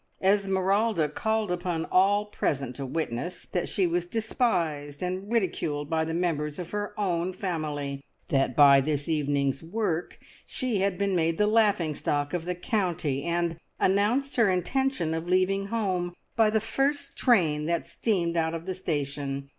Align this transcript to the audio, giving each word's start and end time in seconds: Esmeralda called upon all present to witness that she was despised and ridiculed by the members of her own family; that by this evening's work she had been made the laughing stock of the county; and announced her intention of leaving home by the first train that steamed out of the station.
Esmeralda 0.19 1.07
called 1.09 1.51
upon 1.51 1.85
all 1.91 2.25
present 2.25 2.75
to 2.75 2.87
witness 2.87 3.45
that 3.51 3.69
she 3.69 3.85
was 3.85 4.07
despised 4.07 5.03
and 5.03 5.31
ridiculed 5.31 5.91
by 5.91 6.03
the 6.03 6.11
members 6.15 6.57
of 6.57 6.71
her 6.71 6.99
own 6.99 7.31
family; 7.31 8.03
that 8.29 8.55
by 8.55 8.81
this 8.81 9.07
evening's 9.07 9.61
work 9.61 10.17
she 10.47 10.79
had 10.79 10.97
been 10.97 11.15
made 11.15 11.37
the 11.37 11.45
laughing 11.45 11.93
stock 11.93 12.33
of 12.33 12.45
the 12.45 12.55
county; 12.55 13.23
and 13.25 13.57
announced 13.79 14.37
her 14.37 14.49
intention 14.49 15.13
of 15.13 15.27
leaving 15.29 15.67
home 15.67 16.15
by 16.35 16.49
the 16.49 16.59
first 16.59 17.15
train 17.15 17.67
that 17.67 17.85
steamed 17.85 18.35
out 18.35 18.55
of 18.55 18.65
the 18.65 18.73
station. 18.73 19.49